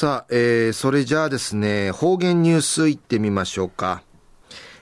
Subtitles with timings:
[0.00, 4.02] さあ、えー、それじゃあですね、方言ニュースいってみましょうか。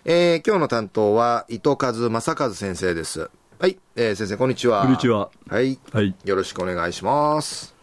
[0.04, 3.28] えー、今日の担当は、伊藤和正和先生です。
[3.58, 4.82] はい、えー、先生、こんにちは。
[4.82, 5.28] こんにちは。
[5.48, 5.76] はい。
[5.92, 6.14] はい。
[6.24, 7.74] よろしくお願いします。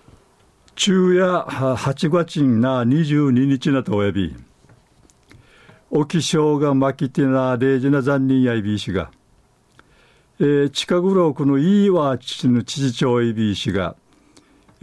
[0.77, 4.33] 昼夜8月な22日なとおやび、
[5.91, 9.11] 沖正が巻きてな礼事な残忍やいびいしが、
[10.39, 13.97] えー、近頃このいいわ父の知事長いびいしが、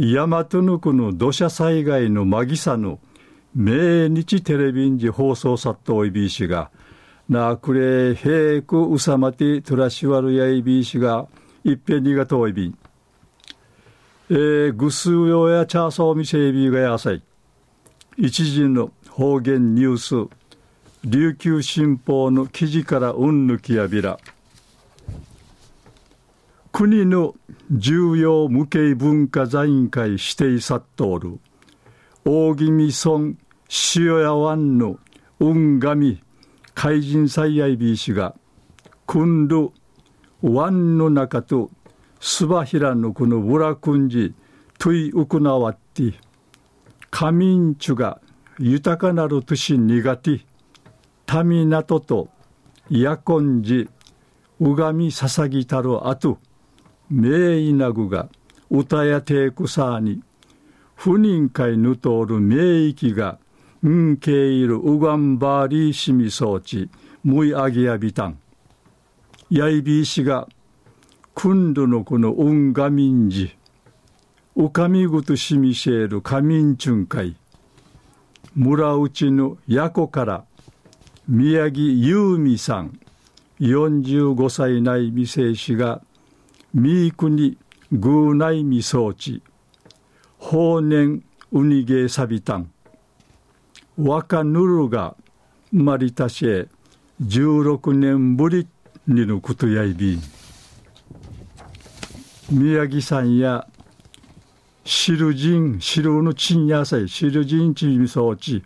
[0.05, 2.99] 大和のこの土砂災害のまぎさの
[3.55, 6.73] 命日テレビンジ放送さっとおいびいしが、
[7.29, 11.29] なくれ平くうさまてトラシワルやいびいしが、
[11.63, 12.79] いっぺんにがとおいびん。
[14.29, 17.23] えー、ぐすうよやチャーソーみせいびがやさい。
[18.19, 20.29] 一時の方言ニュース、
[21.05, 24.19] 琉球新報の記事からうんぬきやびら。
[26.83, 27.37] 国の
[27.71, 31.39] 重要無形文化財委員会指定さっとおる
[32.25, 33.37] 大宜味村
[33.95, 34.99] 塩屋湾の
[35.39, 36.21] 運神
[36.75, 38.35] 海人最愛ビー氏が
[39.07, 39.71] 君る
[40.43, 41.71] 湾の中と
[42.19, 44.35] スバヒラのこのブラクンジ
[44.81, 46.15] トイウクナワッティ
[47.13, 48.21] カミンチュが
[48.59, 50.41] 豊かなる年苦手
[51.27, 52.29] タミナトと
[52.91, 53.89] ヤコンジ
[54.59, 56.39] うがみささぎたるあと
[57.13, 58.31] 名医なぐが
[58.71, 60.23] 歌やてくさに
[60.95, 63.39] 不人会ぬとおる名域が
[63.83, 66.89] うんけいるうがんばりしみ装置
[67.23, 68.39] むいあげやびたん。
[69.51, 70.49] やいびいしが
[71.35, 73.55] くんどのこのうんがみんじ
[74.57, 77.37] うかみぐとしみせるかみんちゅんかい
[78.55, 80.45] 村内のやこから
[81.29, 82.99] 宮城優美さん
[83.61, 86.01] 45歳内未成氏が
[86.75, 87.59] 三国
[87.91, 89.43] 宮内未装置
[90.39, 92.71] 法年ウニゲサビタン
[93.99, 95.15] 若ぬるが
[95.71, 96.69] まりたしェ
[97.21, 98.67] 十六年ぶり
[99.07, 100.19] にぬことやいび
[102.51, 103.67] 宮城さんや
[104.85, 108.65] 汁人るのちんやさい汁人ちみそうち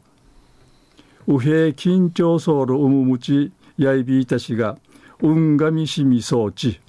[1.27, 4.79] 右平緊張そうるうむむちやいびいたしが
[5.21, 6.81] うんがみしみそうち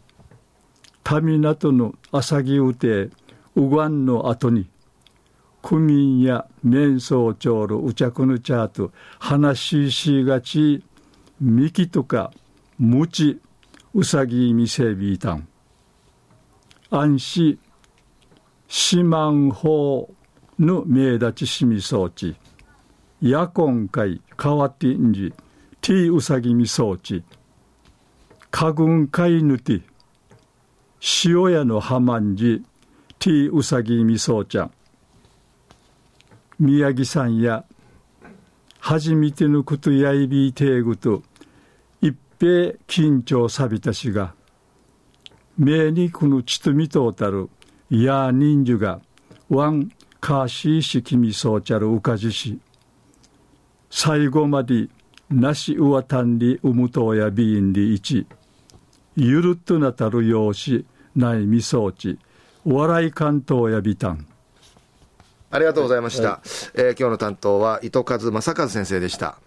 [1.07, 3.09] 装置港の朝木うて
[3.55, 4.67] うがんの後に
[5.61, 10.83] 区民や面相長るうちゃくぬちゃと話ししがち
[11.39, 12.33] みきとか
[12.77, 13.39] むち
[13.93, 15.47] うさぎみせびいたん。
[16.89, 17.57] 安心
[18.67, 20.13] 四万法
[20.59, 22.35] の名立ちしみ装置。
[23.21, 25.33] やこんかいかわってんじ
[25.79, 27.23] ティうさぎみ装置。
[28.51, 29.81] かぐんかいぬて
[31.01, 32.63] 塩屋の浜んじ
[33.19, 34.71] ティウサギみそうちゃん。
[36.59, 37.65] 宮城さんや
[38.79, 41.21] 初めてのことやいびいていぐと
[42.01, 44.33] 一平緊張さびたしが
[45.57, 47.49] 目にこのちとみとうたる
[47.89, 49.01] や人数が
[49.49, 52.59] ワンカーシーしきみそうちゃるうかじし
[53.89, 54.87] 最後まで
[55.29, 58.25] なしうわたんりうむとうやびんりいち。
[59.19, 60.85] ゆるっとなたるようし
[61.15, 62.19] ないみそうち
[62.65, 64.27] お笑い関東やびたん。
[65.49, 69.39] ありがとうございました、はい、えー、今日の担当は糸数正和先生でした。